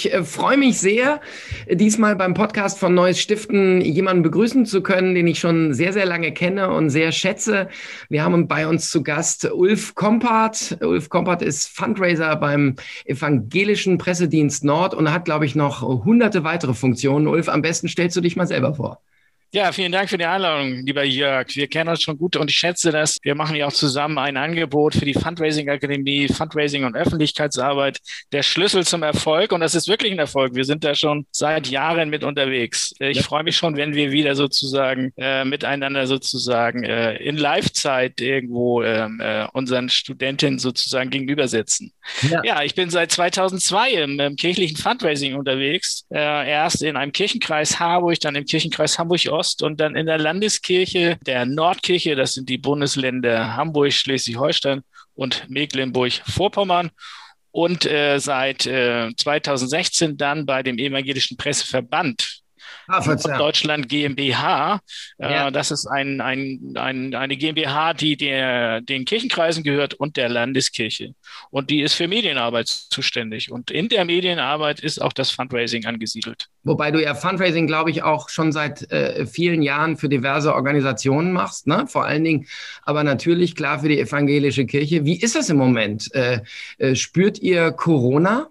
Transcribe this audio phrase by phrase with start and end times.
[0.00, 1.20] Ich äh, freue mich sehr,
[1.70, 6.06] diesmal beim Podcast von Neues Stiften jemanden begrüßen zu können, den ich schon sehr, sehr
[6.06, 7.68] lange kenne und sehr schätze.
[8.08, 10.78] Wir haben bei uns zu Gast Ulf Kompart.
[10.80, 16.72] Ulf Kompart ist Fundraiser beim Evangelischen Pressedienst Nord und hat, glaube ich, noch hunderte weitere
[16.72, 17.26] Funktionen.
[17.26, 19.02] Ulf, am besten stellst du dich mal selber vor.
[19.52, 21.48] Ja, vielen Dank für die Einladung, lieber Jörg.
[21.56, 23.18] Wir kennen uns schon gut und ich schätze das.
[23.22, 27.98] Wir machen ja auch zusammen ein Angebot für die Fundraising Akademie, Fundraising und Öffentlichkeitsarbeit,
[28.30, 29.50] der Schlüssel zum Erfolg.
[29.50, 30.54] Und das ist wirklich ein Erfolg.
[30.54, 32.94] Wir sind da schon seit Jahren mit unterwegs.
[33.00, 33.22] Ich ja.
[33.24, 39.20] freue mich schon, wenn wir wieder sozusagen äh, miteinander sozusagen äh, in Live-Zeit irgendwo ähm,
[39.20, 41.92] äh, unseren Studentinnen sozusagen gegenüber sitzen.
[42.30, 42.42] Ja.
[42.44, 46.06] ja, ich bin seit 2002 im, im kirchlichen Fundraising unterwegs.
[46.10, 50.18] Äh, erst in einem Kirchenkreis Harburg, dann im Kirchenkreis Hamburg Ost und dann in der
[50.18, 54.82] Landeskirche der Nordkirche, das sind die Bundesländer Hamburg, Schleswig-Holstein
[55.14, 56.90] und Mecklenburg-Vorpommern
[57.50, 62.39] und äh, seit äh, 2016 dann bei dem Evangelischen Presseverband
[62.90, 64.80] ah, Deutschland GmbH.
[65.18, 65.50] Äh, ja.
[65.50, 71.14] Das ist ein, ein, ein, eine GmbH, die der, den Kirchenkreisen gehört und der Landeskirche.
[71.50, 73.50] Und die ist für Medienarbeit zuständig.
[73.50, 76.48] Und in der Medienarbeit ist auch das Fundraising angesiedelt.
[76.62, 81.32] Wobei du ja Fundraising, glaube ich, auch schon seit äh, vielen Jahren für diverse Organisationen
[81.32, 81.86] machst, ne?
[81.86, 82.46] vor allen Dingen,
[82.82, 85.04] aber natürlich klar für die evangelische Kirche.
[85.04, 86.14] Wie ist das im Moment?
[86.14, 86.40] Äh,
[86.78, 88.48] äh, spürt ihr Corona?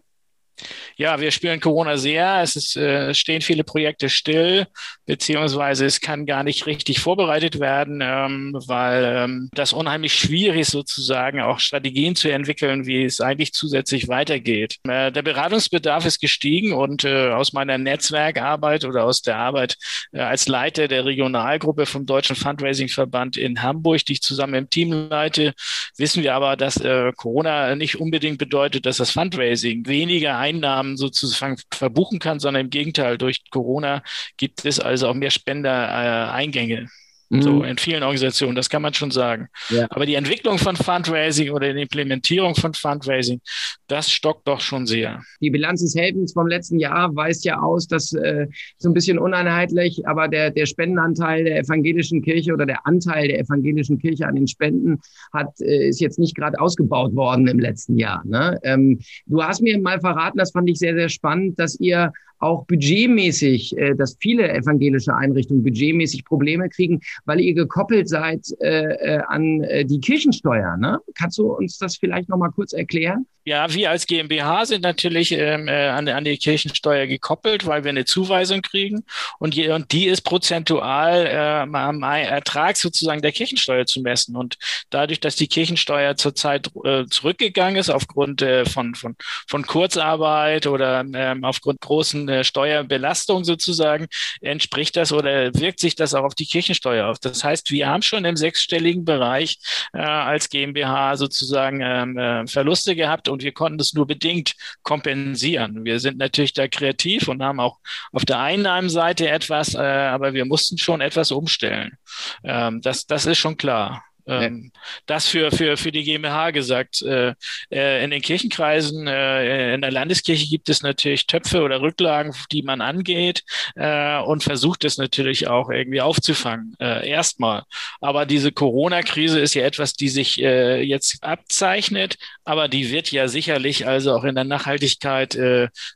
[0.97, 2.41] Ja, wir spüren Corona sehr.
[2.41, 4.67] Es ist, äh, stehen viele Projekte still,
[5.05, 10.71] beziehungsweise es kann gar nicht richtig vorbereitet werden, ähm, weil ähm, das unheimlich schwierig ist,
[10.71, 14.77] sozusagen auch Strategien zu entwickeln, wie es eigentlich zusätzlich weitergeht.
[14.83, 19.77] Äh, der Beratungsbedarf ist gestiegen und äh, aus meiner Netzwerkarbeit oder aus der Arbeit
[20.11, 24.91] äh, als Leiter der Regionalgruppe vom Deutschen Fundraising-Verband in Hamburg, die ich zusammen im Team
[25.09, 25.53] leite,
[25.97, 31.58] wissen wir aber, dass äh, Corona nicht unbedingt bedeutet, dass das Fundraising weniger Einnahmen sozusagen
[31.71, 34.04] verbuchen kann, sondern im Gegenteil, durch Corona
[34.37, 36.89] gibt es also auch mehr Spendereingänge.
[37.29, 37.41] Mhm.
[37.41, 39.47] So in vielen Organisationen, das kann man schon sagen.
[39.69, 39.87] Ja.
[39.91, 43.39] Aber die Entwicklung von Fundraising oder die Implementierung von Fundraising,
[43.87, 45.21] das stockt doch schon sehr.
[45.39, 48.47] Die Bilanz des Helfens vom letzten Jahr weist ja aus, dass äh,
[48.77, 53.39] so ein bisschen uneinheitlich, aber der, der Spendenanteil der evangelischen Kirche oder der Anteil der
[53.39, 54.99] evangelischen Kirche an den Spenden
[55.31, 58.23] hat, äh, ist jetzt nicht gerade ausgebaut worden im letzten Jahr.
[58.25, 58.59] Ne?
[58.63, 62.66] Ähm, du hast mir mal verraten, das fand ich sehr, sehr spannend, dass ihr auch
[62.66, 69.22] budgetmäßig, äh, dass viele evangelische Einrichtungen budgetmäßig Probleme kriegen, weil ihr gekoppelt seid äh, äh,
[69.27, 70.77] an äh, die Kirchensteuer.
[70.77, 71.00] Ne?
[71.16, 73.26] Kannst du uns das vielleicht noch mal kurz erklären?
[73.49, 77.89] Ja, wir als GmbH sind natürlich ähm, äh, an, an die Kirchensteuer gekoppelt, weil wir
[77.89, 79.04] eine Zuweisung kriegen
[79.39, 84.36] und, je, und die ist prozentual äh, am Ertrag sozusagen der Kirchensteuer zu messen.
[84.36, 84.59] Und
[84.92, 89.15] dadurch, dass die Kirchensteuer zurzeit äh, zurückgegangen ist aufgrund äh, von, von,
[89.48, 94.05] von Kurzarbeit oder ähm, aufgrund großen äh, Steuerbelastung sozusagen,
[94.42, 97.17] entspricht das oder wirkt sich das auch auf die Kirchensteuer auf.
[97.17, 99.58] Das heißt, wir haben schon im sechsstelligen Bereich
[99.92, 105.86] als GmbH sozusagen ähm, äh, Verluste gehabt und wir konnten das nur bedingt kompensieren.
[105.86, 107.80] Wir sind natürlich da kreativ und haben auch
[108.11, 111.98] auf der Einnahmenseite etwas, äh, aber wir mussten schon etwas umstellen.
[112.44, 114.04] Ähm, das, das ist schon klar.
[114.29, 114.71] Ähm.
[115.05, 117.01] Das für, für, für die GmbH gesagt.
[117.01, 117.33] Äh,
[117.71, 122.61] äh, in den Kirchenkreisen, äh, in der Landeskirche gibt es natürlich Töpfe oder Rücklagen, die
[122.61, 123.43] man angeht
[123.75, 126.75] äh, und versucht es natürlich auch irgendwie aufzufangen.
[126.79, 127.63] Äh, erstmal.
[128.01, 133.27] Aber diese Corona-Krise ist ja etwas, die sich äh, jetzt abzeichnet, aber die wird ja
[133.27, 135.38] sicherlich also auch in der Nachhaltigkeit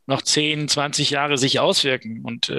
[0.05, 2.21] noch 10, 20 Jahre sich auswirken.
[2.23, 2.51] Und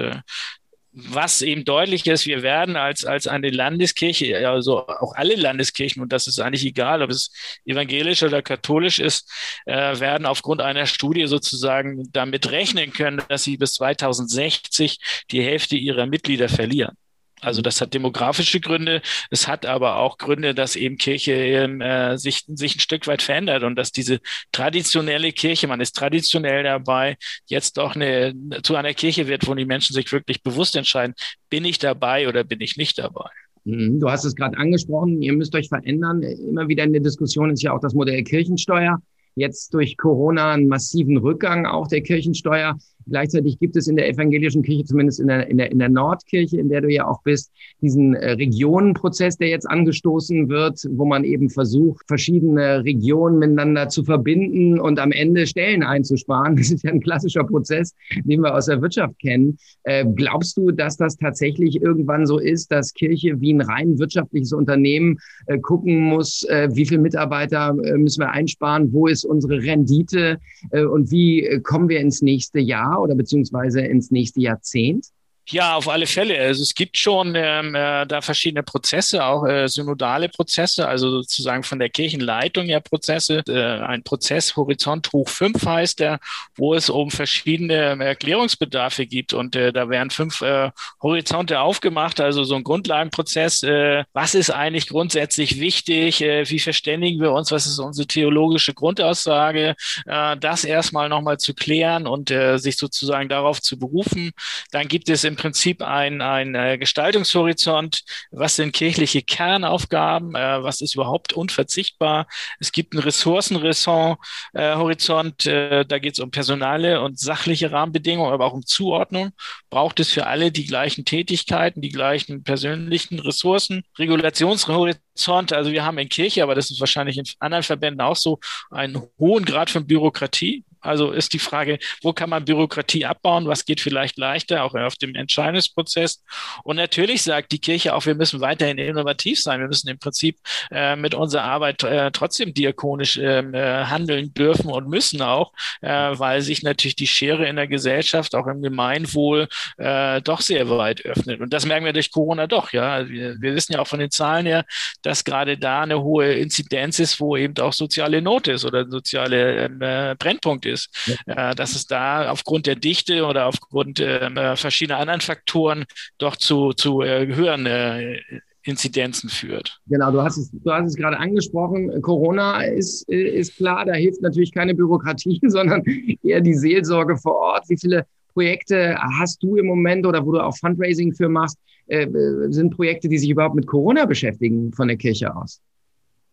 [0.95, 6.13] was eben deutlich ist, wir werden als, als eine Landeskirche, also auch alle Landeskirchen, und
[6.13, 7.31] das ist eigentlich egal, ob es
[7.65, 9.29] evangelisch oder katholisch ist,
[9.65, 15.75] äh, werden aufgrund einer Studie sozusagen damit rechnen können, dass sie bis 2060 die Hälfte
[15.75, 16.95] ihrer Mitglieder verlieren.
[17.45, 19.01] Also das hat demografische Gründe.
[19.29, 23.63] Es hat aber auch Gründe, dass eben Kirche äh, sich, sich ein Stück weit verändert
[23.63, 24.19] und dass diese
[24.51, 28.33] traditionelle Kirche, man ist traditionell dabei, jetzt doch eine,
[28.63, 31.15] zu einer Kirche wird, wo die Menschen sich wirklich bewusst entscheiden,
[31.49, 33.29] bin ich dabei oder bin ich nicht dabei.
[33.65, 33.99] Mhm.
[33.99, 36.21] Du hast es gerade angesprochen, ihr müsst euch verändern.
[36.21, 39.01] Immer wieder in der Diskussion ist ja auch das Modell Kirchensteuer.
[39.35, 42.77] Jetzt durch Corona einen massiven Rückgang auch der Kirchensteuer.
[43.07, 46.59] Gleichzeitig gibt es in der evangelischen Kirche, zumindest in der, in der, in der Nordkirche,
[46.59, 51.23] in der du ja auch bist, diesen äh, Regionenprozess, der jetzt angestoßen wird, wo man
[51.23, 56.55] eben versucht, verschiedene Regionen miteinander zu verbinden und am Ende Stellen einzusparen.
[56.55, 57.93] Das ist ja ein klassischer Prozess,
[58.23, 59.57] den wir aus der Wirtschaft kennen.
[59.83, 64.53] Äh, glaubst du, dass das tatsächlich irgendwann so ist, dass Kirche wie ein rein wirtschaftliches
[64.53, 65.17] Unternehmen
[65.47, 70.39] äh, gucken muss, äh, wie viele Mitarbeiter äh, müssen wir einsparen, wo ist unsere Rendite
[70.71, 75.07] und wie kommen wir ins nächste Jahr oder beziehungsweise ins nächste Jahrzehnt?
[75.47, 76.39] Ja, auf alle Fälle.
[76.39, 81.61] Also es gibt schon ähm, äh, da verschiedene Prozesse, auch äh, synodale Prozesse, also sozusagen
[81.61, 83.43] von der Kirchenleitung ja Prozesse.
[83.47, 86.19] Äh, ein Prozess Horizont hoch 5 heißt der,
[86.55, 89.33] wo es um verschiedene ähm, Erklärungsbedarfe gibt.
[89.33, 90.71] Und äh, da werden fünf äh,
[91.03, 93.61] Horizonte aufgemacht, also so ein Grundlagenprozess.
[93.61, 96.23] Äh, was ist eigentlich grundsätzlich wichtig?
[96.23, 97.51] Äh, wie verständigen wir uns?
[97.51, 99.75] Was ist unsere theologische Grundaussage?
[100.07, 104.31] Äh, das erstmal nochmal zu klären und äh, sich sozusagen darauf zu berufen.
[104.71, 108.03] Dann gibt es im im Prinzip ein, ein äh, Gestaltungshorizont.
[108.31, 110.33] Was sind kirchliche Kernaufgaben?
[110.33, 112.27] Äh, was ist überhaupt unverzichtbar?
[112.59, 115.45] Es gibt einen Ressourcenhorizont.
[115.45, 119.31] Äh, da geht es um personale und sachliche Rahmenbedingungen, aber auch um Zuordnung.
[119.69, 123.83] Braucht es für alle die gleichen Tätigkeiten, die gleichen persönlichen Ressourcen?
[123.99, 125.51] Regulationshorizont.
[125.51, 128.39] Also wir haben in Kirche, aber das ist wahrscheinlich in anderen Verbänden auch so,
[128.71, 130.63] einen hohen Grad von Bürokratie.
[130.85, 133.47] Also ist die Frage, wo kann man Bürokratie abbauen?
[133.47, 136.23] Was geht vielleicht leichter, auch auf dem Entscheidungsprozess?
[136.63, 139.59] Und natürlich sagt die Kirche auch, wir müssen weiterhin innovativ sein.
[139.59, 140.37] Wir müssen im Prinzip
[140.71, 145.51] äh, mit unserer Arbeit äh, trotzdem diakonisch ähm, äh, handeln dürfen und müssen auch,
[145.81, 149.47] äh, weil sich natürlich die Schere in der Gesellschaft, auch im Gemeinwohl,
[149.77, 151.41] äh, doch sehr weit öffnet.
[151.41, 152.71] Und das merken wir durch Corona doch.
[152.71, 154.65] Ja, also wir, wir wissen ja auch von den Zahlen her,
[155.01, 159.65] dass gerade da eine hohe Inzidenz ist, wo eben auch soziale Not ist oder soziale
[159.65, 160.89] ähm, äh, Brennpunkt ist ist,
[161.25, 161.51] ja.
[161.51, 165.85] äh, dass es da aufgrund der Dichte oder aufgrund ähm, äh, verschiedener anderen Faktoren
[166.17, 168.19] doch zu, zu äh, höheren äh,
[168.63, 169.79] Inzidenzen führt.
[169.87, 172.01] Genau, du hast es, du hast es gerade angesprochen.
[172.01, 175.83] Corona ist, ist klar, da hilft natürlich keine Bürokratie, sondern
[176.23, 177.69] eher die Seelsorge vor Ort.
[177.69, 181.57] Wie viele Projekte hast du im Moment oder wo du auch Fundraising für machst,
[181.87, 182.07] äh,
[182.49, 185.61] sind Projekte, die sich überhaupt mit Corona beschäftigen von der Kirche aus?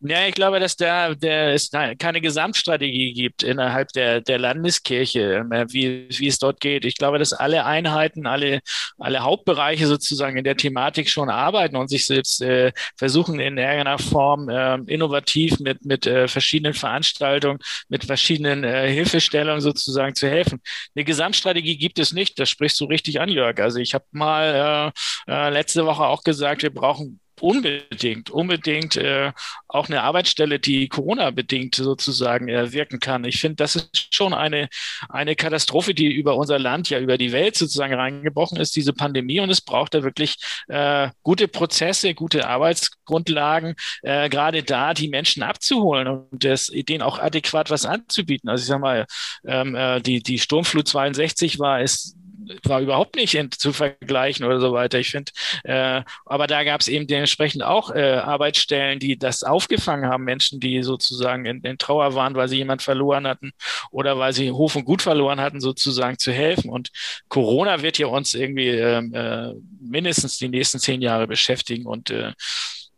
[0.05, 5.51] Ja, ich glaube, dass da der es keine Gesamtstrategie gibt innerhalb der, der Landeskirche, ähm,
[5.69, 6.85] wie, wie es dort geht.
[6.85, 8.63] Ich glaube, dass alle Einheiten, alle,
[8.99, 13.99] alle Hauptbereiche sozusagen in der Thematik schon arbeiten und sich selbst äh, versuchen in irgendeiner
[14.01, 20.61] Form äh, innovativ mit, mit äh, verschiedenen Veranstaltungen, mit verschiedenen äh, Hilfestellungen sozusagen zu helfen.
[20.97, 22.41] Eine Gesamtstrategie gibt es nicht.
[22.41, 23.61] Das sprichst du richtig an, Jörg.
[23.61, 24.93] Also ich habe mal
[25.29, 29.33] äh, äh, letzte Woche auch gesagt, wir brauchen unbedingt, unbedingt äh,
[29.69, 33.25] auch eine Arbeitsstelle, die Corona-bedingt sozusagen äh, wirken kann.
[33.25, 34.69] Ich finde, das ist schon eine,
[35.09, 39.41] eine Katastrophe, die über unser Land, ja über die Welt sozusagen reingebrochen ist, diese Pandemie.
[39.41, 40.37] Und es braucht da wirklich
[40.69, 47.19] äh, gute Prozesse, gute Arbeitsgrundlagen, äh, gerade da die Menschen abzuholen und das, denen auch
[47.19, 48.49] adäquat was anzubieten.
[48.49, 49.07] Also ich sage mal,
[49.47, 52.17] ähm, äh, die, die Sturmflut 62 war es
[52.65, 54.99] war überhaupt nicht in, zu vergleichen oder so weiter.
[54.99, 55.33] Ich finde,
[55.65, 60.61] äh, aber da gab es eben dementsprechend auch äh, Arbeitsstellen, die das aufgefangen haben, Menschen,
[60.61, 63.53] die sozusagen in, in Trauer waren, weil sie jemand verloren hatten
[63.91, 66.71] oder weil sie Hof und Gut verloren hatten, sozusagen zu helfen.
[66.71, 66.91] Und
[67.29, 72.33] Corona wird ja uns irgendwie ähm, äh, mindestens die nächsten zehn Jahre beschäftigen und äh,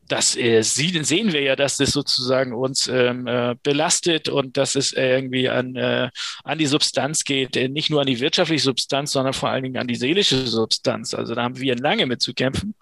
[0.08, 4.92] das äh, sehen wir ja, dass das sozusagen uns ähm, äh, belastet und dass es
[4.92, 6.10] irgendwie an, äh,
[6.44, 9.78] an die Substanz geht, äh, nicht nur an die wirtschaftliche Substanz, sondern vor allen Dingen
[9.78, 11.14] an die seelische Substanz.
[11.14, 12.74] Also da haben wir lange mit zu kämpfen.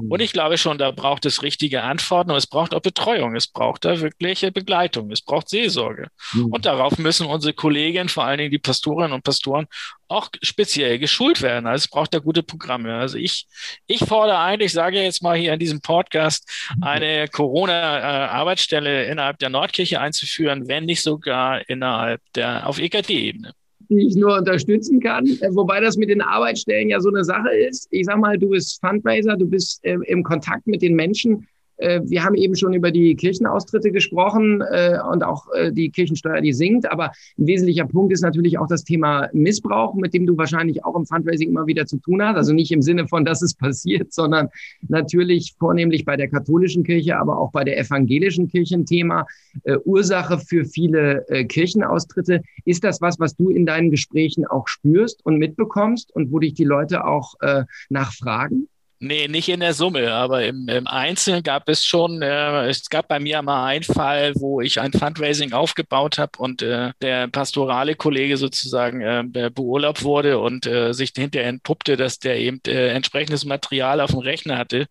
[0.00, 0.10] Mhm.
[0.12, 3.48] Und ich glaube schon, da braucht es richtige Antworten und es braucht auch Betreuung, es
[3.48, 6.08] braucht da wirkliche Begleitung, es braucht Seelsorge.
[6.32, 6.46] Mhm.
[6.46, 9.66] Und darauf müssen unsere Kolleginnen, vor allen Dingen die Pastorinnen und Pastoren,
[10.08, 11.66] auch speziell geschult werden.
[11.66, 12.94] Also es braucht da gute Programme.
[12.94, 13.46] Also ich,
[13.86, 16.48] ich fordere eigentlich, sage jetzt mal hier in diesem Podcast,
[16.80, 23.52] eine Corona-Arbeitsstelle innerhalb der Nordkirche einzuführen, wenn nicht sogar innerhalb der, auf EKD-Ebene
[23.90, 25.26] die ich nur unterstützen kann.
[25.26, 27.88] Äh, wobei das mit den Arbeitsstellen ja so eine Sache ist.
[27.90, 31.46] Ich sag mal, du bist Fundraiser, du bist äh, im Kontakt mit den Menschen.
[31.78, 36.40] Äh, wir haben eben schon über die Kirchenaustritte gesprochen äh, und auch äh, die Kirchensteuer,
[36.40, 36.90] die sinkt.
[36.90, 40.96] Aber ein wesentlicher Punkt ist natürlich auch das Thema Missbrauch, mit dem du wahrscheinlich auch
[40.96, 42.36] im Fundraising immer wieder zu tun hast.
[42.36, 44.48] Also nicht im Sinne von, dass es passiert, sondern
[44.88, 49.26] natürlich vornehmlich bei der katholischen Kirche, aber auch bei der evangelischen Kirche ein Thema.
[49.84, 52.42] Ursache für viele Kirchenaustritte.
[52.64, 56.54] Ist das was, was du in deinen Gesprächen auch spürst und mitbekommst und wo dich
[56.54, 57.34] die Leute auch
[57.88, 58.68] nachfragen?
[59.00, 63.06] Nee, nicht in der Summe, aber im, im Einzelnen gab es schon, äh, es gab
[63.06, 67.94] bei mir mal einen Fall, wo ich ein Fundraising aufgebaut habe und äh, der pastorale
[67.94, 73.44] Kollege sozusagen äh, beurlaubt wurde und äh, sich hinterher entpuppte, dass der eben äh, entsprechendes
[73.44, 74.88] Material auf dem Rechner hatte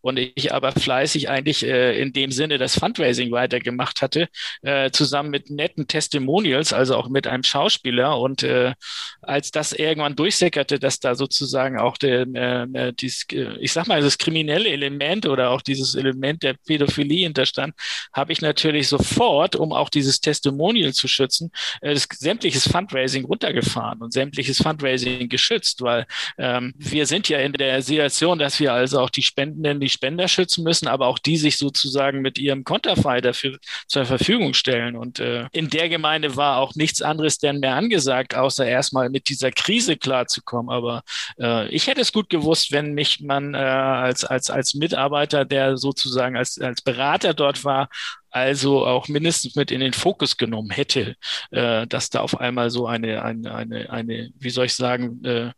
[0.00, 4.28] und ich aber fleißig eigentlich äh, in dem Sinne das Fundraising weitergemacht hatte,
[4.62, 8.72] äh, zusammen mit netten Testimonials, also auch mit einem Schauspieler und äh,
[9.20, 13.26] als das irgendwann durchsickerte, dass da sozusagen auch der, äh, äh dies,
[13.58, 17.74] ich sag mal, das kriminelle Element oder auch dieses Element der Pädophilie hinterstand,
[18.12, 24.02] habe ich natürlich sofort, um auch dieses Testimonial zu schützen, äh, das, sämtliches Fundraising runtergefahren
[24.02, 26.06] und sämtliches Fundraising geschützt, weil
[26.38, 30.28] ähm, wir sind ja in der Situation, dass wir also auch die Spendenden, die Spender
[30.28, 34.96] schützen müssen, aber auch die sich sozusagen mit ihrem Konterfei dafür zur Verfügung stellen.
[34.96, 39.28] Und äh, in der Gemeinde war auch nichts anderes denn mehr angesagt, außer erstmal mit
[39.28, 40.70] dieser Krise klarzukommen.
[40.70, 41.02] Aber
[41.38, 45.76] äh, ich hätte es gut gewusst, wenn mich man äh, als, als, als Mitarbeiter, der
[45.76, 47.88] sozusagen als, als Berater dort war,
[48.30, 51.16] also auch mindestens mit in den Fokus genommen hätte,
[51.50, 55.50] äh, dass da auf einmal so eine, eine, eine, eine wie soll ich sagen, äh,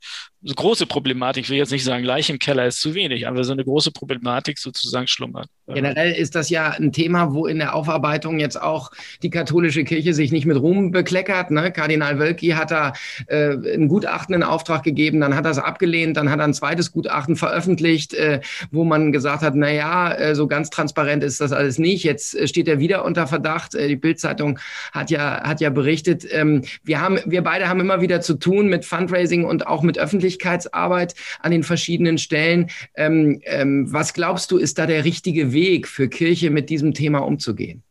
[0.45, 3.45] so große Problematik, ich will jetzt nicht sagen, gleich im Keller ist zu wenig, aber
[3.45, 5.47] so eine große Problematik sozusagen schlummert.
[5.69, 8.91] Generell ist das ja ein Thema, wo in der Aufarbeitung jetzt auch
[9.23, 11.53] die katholische Kirche sich nicht mit Ruhm bekleckert.
[11.53, 11.71] Ne?
[11.71, 12.93] Kardinal Wölki hat da
[13.29, 16.55] äh, ein Gutachten in Auftrag gegeben, dann hat er es abgelehnt, dann hat er ein
[16.55, 18.41] zweites Gutachten veröffentlicht, äh,
[18.73, 22.03] wo man gesagt hat, na ja, äh, so ganz transparent ist das alles nicht.
[22.03, 23.75] Jetzt äh, steht er wieder unter Verdacht.
[23.75, 24.61] Äh, die Bildzeitung
[24.93, 28.69] hat ja hat ja berichtet, ähm, wir haben wir beide haben immer wieder zu tun
[28.69, 32.71] mit Fundraising und auch mit Öffentlichkeitsarbeit an den verschiedenen Stellen.
[32.95, 37.19] Ähm, ähm, was glaubst du, ist da der richtige Weg für Kirche mit diesem Thema
[37.19, 37.83] umzugehen?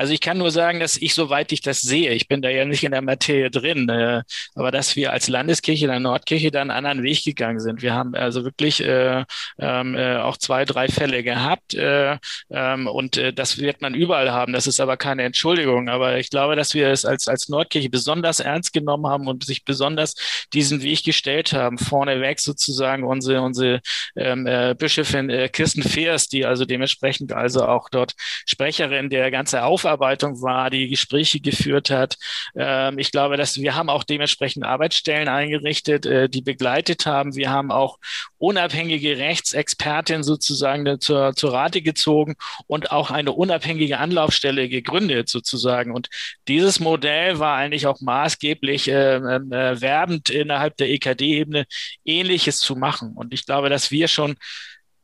[0.00, 2.64] Also ich kann nur sagen, dass ich, soweit ich das sehe, ich bin da ja
[2.64, 4.22] nicht in der Materie drin, äh,
[4.54, 7.82] aber dass wir als Landeskirche der Nordkirche da einen anderen Weg gegangen sind.
[7.82, 9.26] Wir haben also wirklich äh,
[9.58, 12.16] ähm, äh, auch zwei, drei Fälle gehabt äh,
[12.48, 14.54] ähm, und äh, das wird man überall haben.
[14.54, 15.90] Das ist aber keine Entschuldigung.
[15.90, 19.66] Aber ich glaube, dass wir es als, als Nordkirche besonders ernst genommen haben und sich
[19.66, 20.14] besonders
[20.54, 21.76] diesen Weg gestellt haben.
[21.76, 23.82] Vorneweg sozusagen unsere, unsere
[24.16, 28.14] ähm, äh, Bischöfin Kirsten Feers, die also dementsprechend also auch dort
[28.46, 32.16] Sprecherin der ganze Aufwand Aufarbeitung war, die Gespräche geführt hat.
[32.54, 37.34] Ähm, ich glaube, dass wir haben auch dementsprechend Arbeitsstellen eingerichtet, äh, die begleitet haben.
[37.34, 37.98] Wir haben auch
[38.38, 45.92] unabhängige Rechtsexpertin sozusagen zur, zur Rate gezogen und auch eine unabhängige Anlaufstelle gegründet sozusagen.
[45.92, 46.08] Und
[46.46, 51.66] dieses Modell war eigentlich auch maßgeblich äh, ähm, äh, werbend innerhalb der EKD-Ebene
[52.04, 53.12] Ähnliches zu machen.
[53.14, 54.36] Und ich glaube, dass wir schon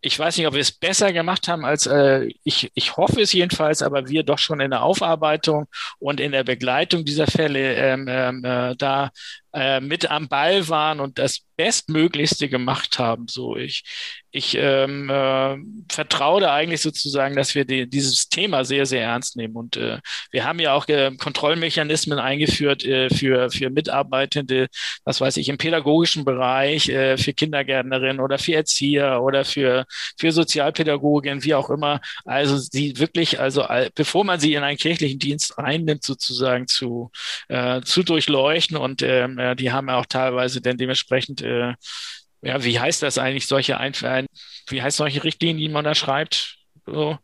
[0.01, 3.33] ich weiß nicht, ob wir es besser gemacht haben als äh, ich, ich hoffe es
[3.33, 5.67] jedenfalls, aber wir doch schon in der Aufarbeitung
[5.99, 9.11] und in der Begleitung dieser Fälle ähm, ähm, äh, da
[9.57, 13.27] äh, mit am Ball waren und das Bestmöglichste gemacht haben.
[13.27, 13.85] So, ich,
[14.31, 15.57] ich ähm, äh,
[15.91, 19.57] vertraue da eigentlich sozusagen, dass wir die, dieses Thema sehr, sehr ernst nehmen.
[19.57, 20.01] Und äh,
[20.31, 24.69] wir haben ja auch äh, Kontrollmechanismen eingeführt äh, für, für Mitarbeitende,
[25.05, 29.86] was weiß ich, im pädagogischen Bereich, äh, für Kindergärtnerinnen oder für Erzieher oder für,
[30.19, 32.01] für Sozialpädagogen, wie auch immer.
[32.25, 33.65] Also sie wirklich, also
[33.95, 37.11] bevor man sie in einen kirchlichen Dienst einnimmt, sozusagen zu,
[37.49, 41.75] äh, zu durchleuchten und ähm, äh, die haben auch teilweise dann dementsprechend, äh,
[42.43, 44.05] ja, wie heißt das eigentlich, solche Einf
[44.69, 46.59] wie heißt solche Richtlinien, die man da schreibt?
[46.87, 47.19] So,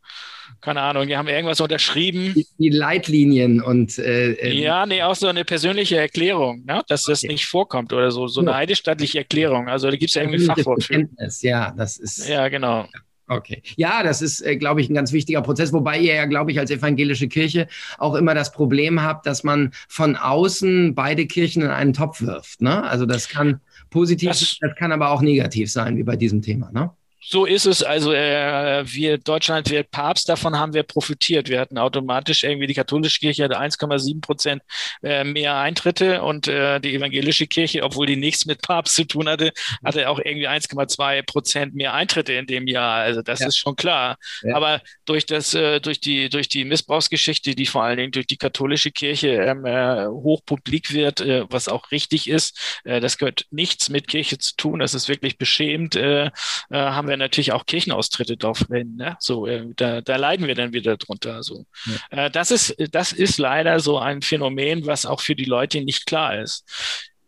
[0.60, 2.34] keine Ahnung, die haben irgendwas unterschrieben.
[2.34, 6.82] Die, die Leitlinien und äh, ähm, ja, nee, auch so eine persönliche Erklärung, ne?
[6.88, 9.68] dass das nicht vorkommt oder so, so eine heidestattliche Erklärung.
[9.68, 11.08] Also da gibt es ja irgendwie Fachwort für.
[11.40, 12.28] Ja, das ist.
[12.28, 12.86] Ja, genau.
[13.28, 13.62] Okay.
[13.76, 16.58] Ja, das ist, äh, glaube ich, ein ganz wichtiger Prozess, wobei ihr ja, glaube ich,
[16.58, 17.66] als evangelische Kirche
[17.98, 22.60] auch immer das Problem habt, dass man von außen beide Kirchen in einen Topf wirft.
[22.60, 22.82] Ne?
[22.84, 26.70] Also das kann positiv, das, das kann aber auch negativ sein, wie bei diesem Thema.
[26.72, 26.90] Ne?
[27.24, 27.82] So ist es.
[27.82, 31.48] Also äh, wir Deutschland wird Papst, davon haben wir profitiert.
[31.48, 34.62] Wir hatten automatisch irgendwie die katholische Kirche hatte 1,7 Prozent
[35.02, 39.28] äh, mehr Eintritte und äh, die evangelische Kirche, obwohl die nichts mit Papst zu tun
[39.28, 39.52] hatte,
[39.84, 43.02] hatte auch irgendwie 1,2 Prozent mehr Eintritte in dem Jahr.
[43.02, 43.46] Also das ja.
[43.46, 44.16] ist schon klar.
[44.42, 44.56] Ja.
[44.56, 48.36] Aber durch das, äh, durch die, durch die Missbrauchsgeschichte, die vor allen Dingen durch die
[48.36, 53.90] katholische Kirche ähm, äh, hochpublik wird, äh, was auch richtig ist, äh, das gehört nichts
[53.90, 54.80] mit Kirche zu tun.
[54.80, 55.94] Das ist wirklich beschämend.
[55.94, 56.30] Äh, äh,
[56.70, 58.96] haben wir wir natürlich auch Kirchenaustritte drauf nennen.
[58.96, 59.16] Ne?
[59.20, 61.42] So, äh, da, da leiden wir dann wieder drunter.
[61.42, 61.66] So.
[62.10, 62.26] Ja.
[62.26, 66.06] Äh, das, ist, das ist leider so ein Phänomen, was auch für die Leute nicht
[66.06, 66.64] klar ist.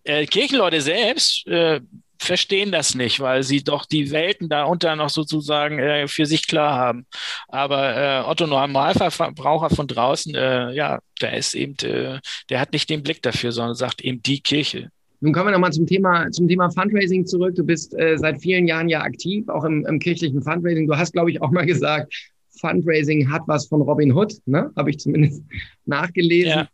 [0.05, 1.81] Äh, Kirchenleute selbst äh,
[2.19, 6.75] verstehen das nicht, weil sie doch die Welten darunter noch sozusagen äh, für sich klar
[6.75, 7.07] haben.
[7.49, 12.91] Aber äh, Otto Normalverbraucher von draußen, äh, ja, der ist eben, äh, der hat nicht
[12.91, 14.91] den Blick dafür, sondern sagt eben die Kirche.
[15.25, 17.55] Nun kommen wir nochmal zum Thema, zum Thema Fundraising zurück.
[17.55, 20.87] Du bist äh, seit vielen Jahren ja aktiv, auch im, im kirchlichen Fundraising.
[20.87, 22.13] Du hast, glaube ich, auch mal gesagt,
[22.61, 24.71] Fundraising hat was von Robin Hood, ne?
[24.77, 25.43] habe ich zumindest
[25.87, 26.51] nachgelesen.
[26.51, 26.69] Ja.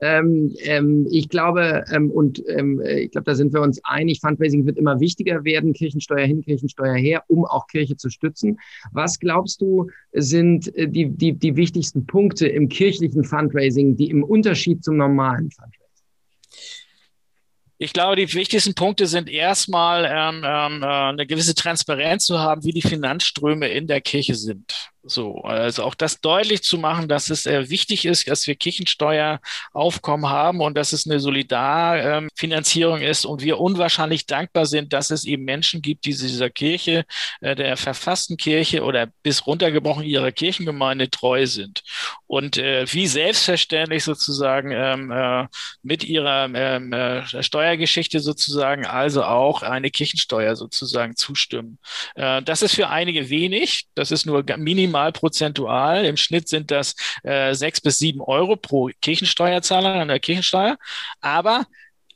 [0.00, 4.66] Ähm, ähm, ich glaube, ähm, und ähm, ich glaube, da sind wir uns einig, Fundraising
[4.66, 8.58] wird immer wichtiger werden, Kirchensteuer hin, Kirchensteuer her, um auch Kirche zu stützen.
[8.92, 14.24] Was glaubst du, sind äh, die, die, die wichtigsten Punkte im kirchlichen Fundraising, die im
[14.24, 15.83] Unterschied zum normalen Fundraising?
[17.78, 22.62] Ich glaube, die wichtigsten Punkte sind erstmal ähm, ähm, äh, eine gewisse Transparenz zu haben,
[22.64, 24.90] wie die Finanzströme in der Kirche sind.
[25.06, 30.30] So, also auch das deutlich zu machen, dass es äh, wichtig ist, dass wir Kirchensteueraufkommen
[30.30, 35.26] haben und dass es eine Solidarfinanzierung ähm, ist und wir unwahrscheinlich dankbar sind, dass es
[35.26, 37.04] eben Menschen gibt, die dieser Kirche,
[37.42, 41.82] äh, der verfassten Kirche oder bis runtergebrochen ihrer Kirchengemeinde treu sind
[42.26, 45.46] und äh, wie selbstverständlich sozusagen ähm, äh,
[45.82, 51.78] mit ihrer ähm, äh, Steuergeschichte sozusagen also auch eine Kirchensteuer sozusagen zustimmen.
[52.14, 56.04] Äh, das ist für einige wenig, das ist nur minimal maximal prozentual.
[56.04, 60.76] Im Schnitt sind das äh, sechs bis sieben Euro pro Kirchensteuerzahler an der Kirchensteuer.
[61.20, 61.66] Aber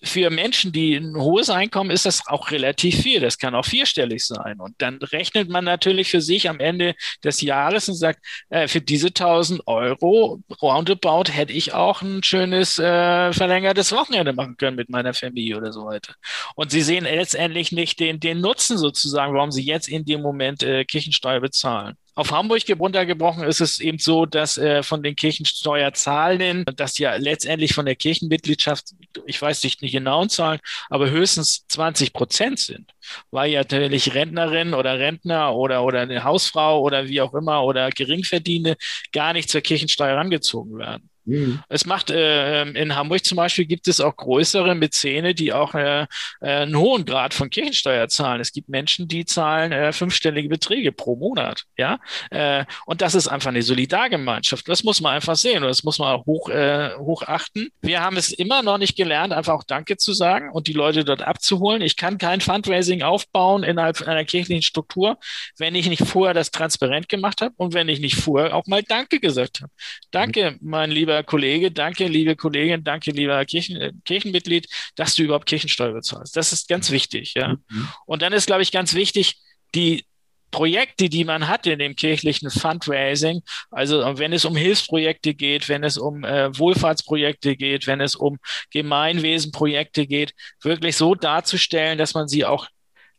[0.01, 3.21] für Menschen, die ein hohes Einkommen, ist das auch relativ viel.
[3.21, 4.61] Das kann auch vierstellig sein.
[4.61, 6.95] Und dann rechnet man natürlich für sich am Ende
[7.25, 12.79] des Jahres und sagt, äh, für diese 1000 Euro roundabout hätte ich auch ein schönes
[12.79, 16.15] äh, verlängertes Wochenende machen können mit meiner Familie oder so weiter.
[16.55, 20.63] Und sie sehen letztendlich nicht den, den Nutzen sozusagen, warum sie jetzt in dem Moment
[20.63, 21.97] äh, Kirchensteuer bezahlen.
[22.19, 27.75] Auf Hamburg runtergebrochen ist es eben so, dass äh, von den Kirchensteuerzahlenden, dass ja letztendlich
[27.75, 28.87] von der Kirchenmitgliedschaft,
[29.27, 30.59] ich weiß nicht die genauen Zahlen,
[30.91, 32.91] aber höchstens 20 Prozent sind,
[33.31, 37.89] weil ja natürlich Rentnerin oder Rentner oder, oder eine Hausfrau oder wie auch immer oder
[37.91, 38.77] Geringverdienende
[39.13, 41.09] gar nicht zur Kirchensteuer herangezogen werden.
[41.29, 41.61] Mhm.
[41.69, 45.75] Es macht äh, ähm, in Hamburg zum Beispiel gibt es auch größere Mäzene, die auch
[45.75, 46.07] äh, äh,
[46.41, 48.41] einen hohen Grad von Kirchensteuer zahlen.
[48.41, 52.01] Es gibt Menschen, die zahlen äh, fünfstellige Beträge pro Monat, ja.
[52.31, 54.67] Äh, und das ist einfach eine Solidargemeinschaft.
[54.69, 57.69] Das muss man einfach sehen und das muss man auch hoch, äh, hoch achten.
[57.83, 61.05] Wir haben es immer noch nicht gelernt, einfach auch Danke zu sagen und die Leute
[61.05, 61.83] dort abzuholen.
[61.83, 65.19] Ich kann kein Fundraising aufbauen innerhalb einer kirchlichen Struktur,
[65.59, 68.83] wenn ich nicht vorher das transparent gemacht habe und wenn ich nicht vorher auch mal
[68.83, 69.73] Danke gesagt habe.
[70.11, 75.23] Danke, mein lieber lieber Kollege, danke, liebe Kollegin, danke, lieber Kirchen, äh, Kirchenmitglied, dass du
[75.25, 76.37] überhaupt Kirchensteuer bezahlst.
[76.37, 77.57] Das ist ganz wichtig, ja.
[77.69, 77.89] Mhm.
[78.07, 79.37] Und dann ist, glaube ich, ganz wichtig,
[79.75, 80.05] die
[80.51, 85.85] Projekte, die man hat in dem kirchlichen Fundraising, also wenn es um Hilfsprojekte geht, wenn
[85.85, 88.39] es um äh, Wohlfahrtsprojekte geht, wenn es um
[88.71, 92.67] Gemeinwesenprojekte geht, wirklich so darzustellen, dass man sie auch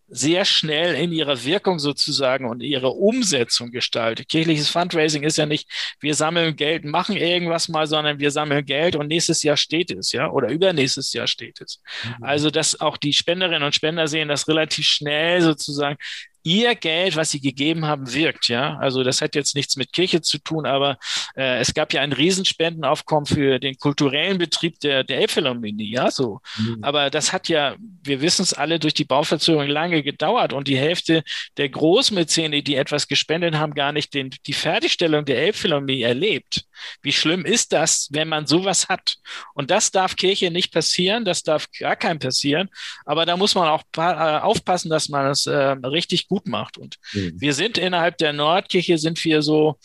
[0.09, 4.29] sehr schnell in ihrer Wirkung sozusagen und ihrer Umsetzung gestaltet.
[4.29, 5.69] Kirchliches Fundraising ist ja nicht,
[5.99, 10.11] wir sammeln Geld, machen irgendwas mal, sondern wir sammeln Geld und nächstes Jahr steht es,
[10.11, 11.81] ja, oder übernächstes Jahr steht es.
[12.03, 12.23] Mhm.
[12.23, 15.97] Also, dass auch die Spenderinnen und Spender sehen, dass relativ schnell sozusagen
[16.43, 18.47] ihr Geld, was sie gegeben haben, wirkt.
[18.47, 20.97] Ja, also das hat jetzt nichts mit Kirche zu tun, aber
[21.35, 25.91] äh, es gab ja ein Riesenspendenaufkommen für den kulturellen Betrieb der, der Elbphilharmonie.
[25.91, 26.39] Ja, so.
[26.57, 26.79] Mhm.
[26.81, 30.77] Aber das hat ja, wir wissen es alle, durch die Bauverzögerung lange gedauert und die
[30.77, 31.23] Hälfte
[31.57, 36.65] der Großmäzene, die etwas gespendet haben, gar nicht den, die Fertigstellung der Elbphilharmonie erlebt.
[37.01, 39.15] Wie schlimm ist das, wenn man sowas hat?
[39.53, 42.69] Und das darf Kirche nicht passieren, das darf gar kein passieren.
[43.05, 46.77] Aber da muss man auch äh, aufpassen, dass man es äh, richtig gut macht.
[46.77, 47.33] Und mhm.
[47.35, 49.77] wir sind innerhalb der Nordkirche, sind wir so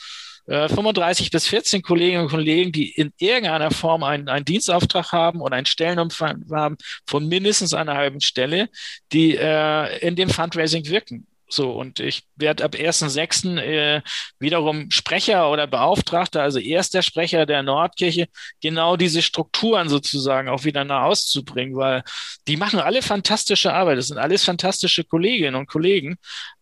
[0.46, 5.40] äh, 35 bis 14 Kolleginnen und Kollegen, die in irgendeiner Form einen, einen Dienstauftrag haben
[5.40, 6.76] und einen Stellenumfang haben
[7.06, 8.68] von mindestens einer halben Stelle,
[9.12, 11.26] die äh, in dem Fundraising wirken.
[11.48, 13.58] So, und ich werde ab 1.6.
[13.58, 14.02] Äh,
[14.38, 18.28] wiederum Sprecher oder Beauftragter, also erster Sprecher der Nordkirche,
[18.60, 22.02] genau diese Strukturen sozusagen auch wieder nach auszubringen, weil
[22.48, 23.98] die machen alle fantastische Arbeit.
[23.98, 26.16] Das sind alles fantastische Kolleginnen und Kollegen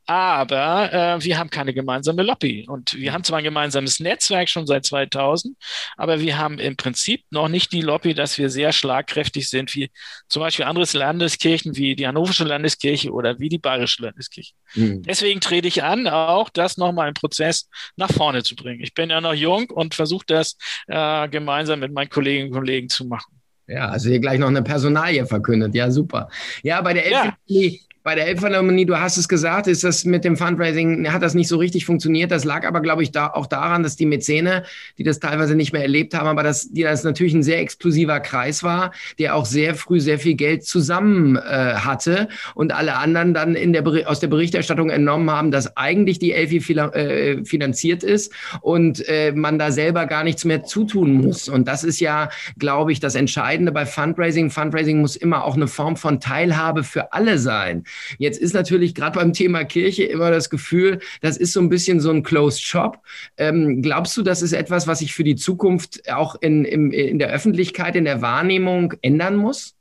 [0.07, 2.67] aber äh, wir haben keine gemeinsame Lobby.
[2.69, 5.57] Und wir haben zwar ein gemeinsames Netzwerk schon seit 2000,
[5.97, 9.91] aber wir haben im Prinzip noch nicht die Lobby, dass wir sehr schlagkräftig sind, wie
[10.29, 14.53] zum Beispiel andere Landeskirchen, wie die Hannoversche Landeskirche oder wie die Bayerische Landeskirche.
[14.75, 15.03] Mhm.
[15.03, 18.81] Deswegen trete ich an, auch das nochmal im Prozess nach vorne zu bringen.
[18.83, 20.57] Ich bin ja noch jung und versuche das
[20.89, 23.43] äh, gemeinsam mit meinen Kolleginnen und Kollegen zu machen.
[23.67, 25.75] Ja, also hier gleich noch eine Personalie verkündet.
[25.75, 26.29] Ja, super.
[26.63, 30.37] Ja, bei der LPG, bei der Elbphilharmonie, du hast es gesagt, ist das mit dem
[30.37, 32.31] Fundraising, hat das nicht so richtig funktioniert.
[32.31, 34.65] Das lag aber, glaube ich, da auch daran, dass die Mäzene,
[34.99, 38.21] die das teilweise nicht mehr erlebt haben, aber dass die das natürlich ein sehr exklusiver
[38.21, 43.35] Kreis war, der auch sehr früh sehr viel Geld zusammen äh, hatte und alle anderen
[43.35, 48.33] dann in der, aus der Berichterstattung entnommen haben, dass eigentlich die Elfi äh, finanziert ist
[48.61, 51.49] und äh, man da selber gar nichts mehr zutun muss.
[51.49, 54.51] Und das ist ja, glaube ich, das Entscheidende bei Fundraising.
[54.51, 57.85] Fundraising muss immer auch eine Form von Teilhabe für alle sein.
[58.19, 62.01] Jetzt ist natürlich gerade beim Thema Kirche immer das Gefühl, das ist so ein bisschen
[62.01, 62.99] so ein Closed Shop.
[63.37, 67.19] Ähm, glaubst du, das ist etwas, was sich für die Zukunft auch in, in, in
[67.19, 69.75] der Öffentlichkeit, in der Wahrnehmung ändern muss?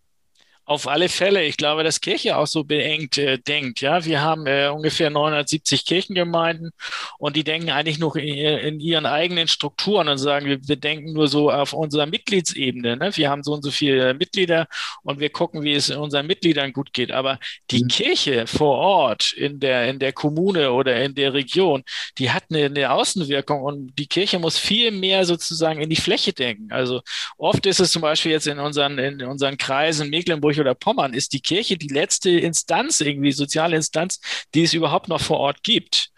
[0.65, 1.43] Auf alle Fälle.
[1.43, 3.82] Ich glaube, dass Kirche auch so beengt äh, denkt.
[3.82, 6.71] Ja, wir haben äh, ungefähr 970 Kirchengemeinden
[7.17, 11.13] und die denken eigentlich nur in, in ihren eigenen Strukturen und sagen, wir, wir, denken
[11.13, 12.95] nur so auf unserer Mitgliedsebene.
[12.95, 13.12] Ne?
[13.15, 14.67] Wir haben so und so viele Mitglieder
[15.04, 17.12] und wir gucken, wie es unseren Mitgliedern gut geht.
[17.12, 17.39] Aber
[17.71, 17.88] die mhm.
[17.88, 21.84] Kirche vor Ort in der, in der Kommune oder in der Region,
[22.19, 26.34] die hat eine, eine Außenwirkung und die Kirche muss viel mehr sozusagen in die Fläche
[26.34, 26.71] denken.
[26.71, 27.02] Also
[27.38, 31.33] oft ist es zum Beispiel jetzt in unseren, in unseren Kreisen Mecklenburg oder Pommern ist
[31.33, 34.19] die Kirche die letzte Instanz, irgendwie soziale Instanz,
[34.53, 36.11] die es überhaupt noch vor Ort gibt.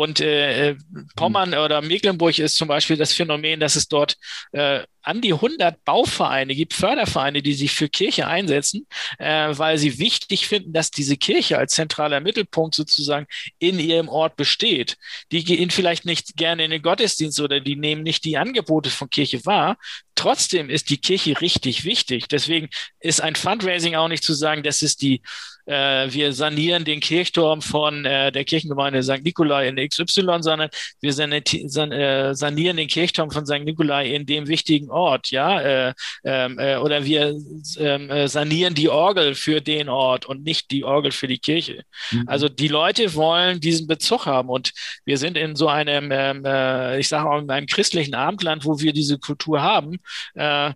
[0.00, 0.76] Und äh, äh
[1.16, 4.16] Pommern oder Mecklenburg ist zum Beispiel das Phänomen, dass es dort
[4.52, 8.86] äh, an die 100 Bauvereine gibt, Fördervereine, die sich für Kirche einsetzen,
[9.18, 13.26] äh, weil sie wichtig finden, dass diese Kirche als zentraler Mittelpunkt sozusagen
[13.58, 14.98] in ihrem Ort besteht.
[15.32, 19.10] Die gehen vielleicht nicht gerne in den Gottesdienst oder die nehmen nicht die Angebote von
[19.10, 19.78] Kirche wahr.
[20.14, 22.28] Trotzdem ist die Kirche richtig wichtig.
[22.28, 22.68] Deswegen
[23.00, 25.22] ist ein Fundraising auch nicht zu sagen, das ist die
[25.68, 29.22] äh, wir sanieren den Kirchturm von äh, der Kirchengemeinde St.
[29.22, 33.64] Nikolai in XY, sondern wir äh, sanieren den Kirchturm von St.
[33.64, 37.36] Nikolai in dem wichtigen Ort, ja, äh, ähm, äh, oder wir
[37.76, 41.82] ähm, äh, sanieren die Orgel für den Ort und nicht die Orgel für die Kirche.
[42.10, 42.24] Mhm.
[42.26, 44.72] Also die Leute wollen diesen Bezug haben und
[45.04, 48.80] wir sind in so einem, ähm, äh, ich sage auch in einem christlichen Abendland, wo
[48.80, 49.98] wir diese Kultur haben.
[50.34, 50.72] Äh,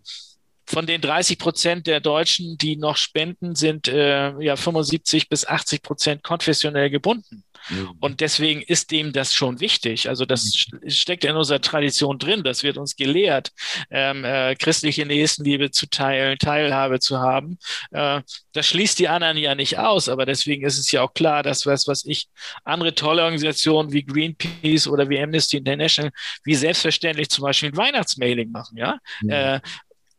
[0.72, 5.82] von den 30 Prozent der Deutschen, die noch spenden, sind äh, ja 75 bis 80
[5.82, 7.44] Prozent konfessionell gebunden.
[7.68, 7.90] Mhm.
[8.00, 10.08] Und deswegen ist dem das schon wichtig.
[10.08, 10.88] Also das mhm.
[10.88, 12.42] steckt in unserer Tradition drin.
[12.42, 13.52] Das wird uns gelehrt,
[13.90, 17.58] ähm, äh, christliche Nächstenliebe zu teilen, Teilhabe zu haben.
[17.90, 20.08] Äh, das schließt die anderen ja nicht aus.
[20.08, 22.28] Aber deswegen ist es ja auch klar, dass was, was ich
[22.64, 26.12] andere tolle Organisationen wie Greenpeace oder wie Amnesty International,
[26.44, 28.78] wie selbstverständlich zum Beispiel ein Weihnachtsmailing machen.
[28.78, 29.30] Ja, mhm.
[29.30, 29.60] äh,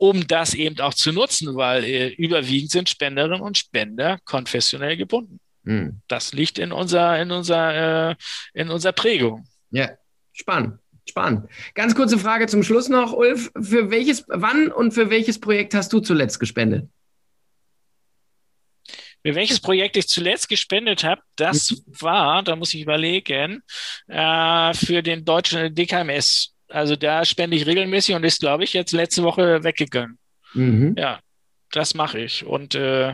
[0.04, 5.40] um das eben auch zu nutzen, weil äh, überwiegend sind Spenderinnen und Spender konfessionell gebunden.
[5.64, 6.02] Hm.
[6.10, 8.16] Das liegt in unserer, in unserer, äh,
[8.54, 9.48] in unserer Prägung.
[9.72, 9.92] Ja,
[10.34, 10.80] spannend.
[11.08, 11.50] Spannend.
[11.74, 13.50] Ganz kurze Frage zum Schluss noch, Ulf.
[13.58, 16.90] Für welches, wann und für welches Projekt hast du zuletzt gespendet?
[19.26, 21.78] Für welches Projekt ich zuletzt gespendet habe, das mhm.
[22.02, 23.64] war, da muss ich überlegen,
[24.08, 26.53] äh, für den deutschen DKMS.
[26.74, 30.18] Also da spende ich regelmäßig und ist, glaube ich, jetzt letzte Woche weggegangen.
[30.56, 30.96] Mhm.
[30.98, 31.20] Ja,
[31.72, 32.46] das mache ich.
[32.46, 33.14] Und äh,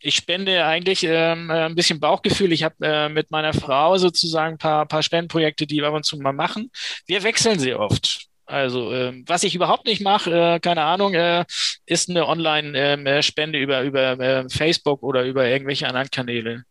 [0.00, 2.50] ich spende eigentlich ähm, ein bisschen Bauchgefühl.
[2.50, 6.06] Ich habe äh, mit meiner Frau sozusagen ein paar, paar Spendenprojekte, die wir ab und
[6.06, 6.72] zu mal machen.
[7.06, 8.26] Wir wechseln sie oft.
[8.46, 11.44] Also äh, was ich überhaupt nicht mache, äh, keine Ahnung, äh,
[11.86, 16.64] ist eine Online-Spende ähm, über, über äh, Facebook oder über irgendwelche anderen Kanäle.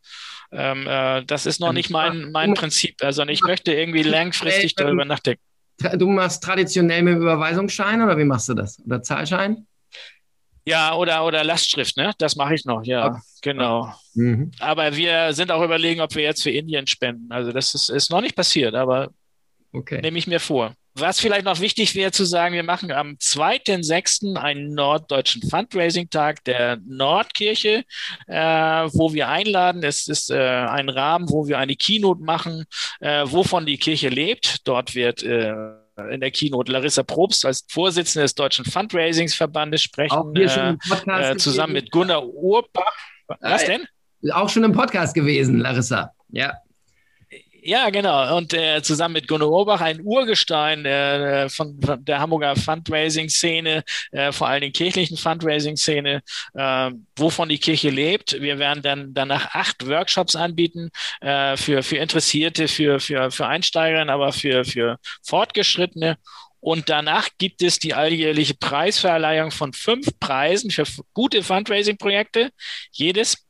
[0.51, 3.01] Ähm, äh, das ist noch nicht mein, mein Prinzip.
[3.01, 5.41] Also ich möchte irgendwie langfristig darüber nachdenken.
[5.77, 8.81] Du machst traditionell mit Überweisungsschein oder wie machst du das?
[8.83, 9.67] Oder Zahlschein?
[10.65, 12.11] Ja, oder, oder Lastschrift, ne?
[12.17, 13.19] Das mache ich noch, ja, okay.
[13.41, 13.93] genau.
[14.15, 14.51] Mhm.
[14.59, 17.31] Aber wir sind auch überlegen, ob wir jetzt für Indien spenden.
[17.31, 19.11] Also das ist, ist noch nicht passiert, aber
[19.71, 20.01] okay.
[20.01, 20.73] nehme ich mir vor.
[20.99, 24.35] Was vielleicht noch wichtig wäre zu sagen, wir machen am 2.6.
[24.35, 27.83] einen norddeutschen Fundraising-Tag der Nordkirche,
[28.27, 29.83] äh, wo wir einladen.
[29.83, 32.65] Es ist äh, ein Rahmen, wo wir eine Keynote machen,
[32.99, 34.67] äh, wovon die Kirche lebt.
[34.67, 35.53] Dort wird äh,
[36.11, 40.75] in der Keynote Larissa Probst als Vorsitzende des Deutschen Fundraisingsverbandes sprechen, äh,
[41.07, 42.93] äh, zusammen mit Gunnar Urbach.
[43.41, 43.85] Was denn?
[44.31, 46.13] Auch schon im Podcast gewesen, Larissa.
[46.29, 46.53] Ja.
[47.69, 48.37] Ja, genau.
[48.37, 54.31] Und äh, zusammen mit Gunnar Urbach ein Urgestein äh, von, von, der Hamburger Fundraising-Szene, äh,
[54.31, 56.21] vor allem den kirchlichen Fundraising-Szene,
[56.53, 58.39] äh, wovon die Kirche lebt.
[58.39, 64.07] Wir werden dann danach acht Workshops anbieten äh, für, für Interessierte, für, für, für Einsteiger,
[64.07, 66.17] aber für, für Fortgeschrittene.
[66.61, 72.49] Und danach gibt es die alljährliche Preisverleihung von fünf Preisen für gute Fundraising-Projekte.
[72.93, 73.46] Jedes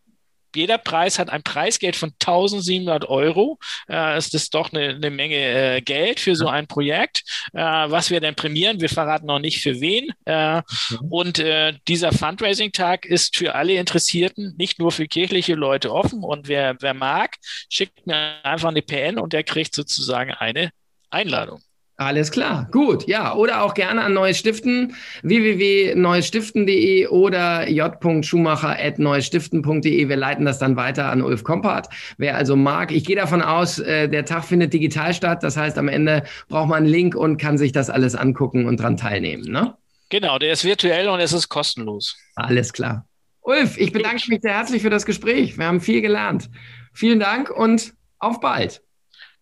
[0.55, 3.59] jeder Preis hat ein Preisgeld von 1700 Euro.
[3.89, 7.23] Äh, ist das doch eine, eine Menge äh, Geld für so ein Projekt.
[7.53, 10.11] Äh, was wir denn prämieren, wir verraten noch nicht für wen.
[10.25, 10.61] Äh.
[11.09, 11.43] Und
[11.87, 16.23] dieser Fundraising-Tag ist für alle Interessierten, nicht nur für kirchliche Leute offen.
[16.23, 17.35] Und wer, wer mag,
[17.69, 20.71] schickt mir einfach eine PN und der kriegt sozusagen eine
[21.09, 21.61] Einladung.
[21.99, 23.33] Alles klar, gut, ja.
[23.33, 30.07] Oder auch gerne an Neues Stiften, www.neuesstiften.de oder j.schumacher.neuesstiften.de.
[30.07, 31.87] Wir leiten das dann weiter an Ulf Kompart.
[32.19, 35.41] Wer also mag, ich gehe davon aus, äh, der Tag findet digital statt.
[35.41, 38.79] Das heißt, am Ende braucht man einen Link und kann sich das alles angucken und
[38.79, 39.75] dran teilnehmen, ne?
[40.09, 42.15] Genau, der ist virtuell und es ist kostenlos.
[42.35, 43.07] Alles klar.
[43.41, 45.57] Ulf, ich bedanke mich sehr herzlich für das Gespräch.
[45.57, 46.51] Wir haben viel gelernt.
[46.93, 48.83] Vielen Dank und auf bald.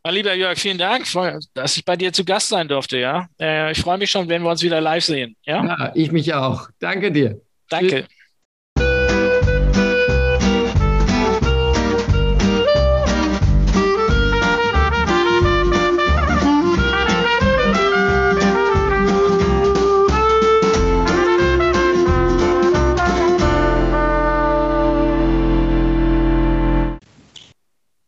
[0.05, 1.07] Mein lieber Jörg, vielen Dank,
[1.55, 2.99] dass ich bei dir zu Gast sein durfte.
[2.99, 5.35] Ja, äh, ich freue mich schon, wenn wir uns wieder live sehen.
[5.45, 6.69] Ja, ja ich mich auch.
[6.77, 7.41] Danke dir.
[7.69, 8.03] Danke.
[8.03, 8.14] Tschüss.